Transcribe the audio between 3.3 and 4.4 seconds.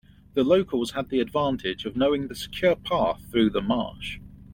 the marsh.